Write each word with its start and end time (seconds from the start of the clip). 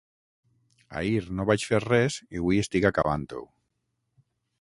Ahir 1.01 1.25
no 1.39 1.45
vaig 1.49 1.65
fer 1.71 1.79
res, 1.83 2.17
i 2.39 2.41
hui 2.45 2.61
estic 2.63 2.87
acabant-ho. 2.91 3.43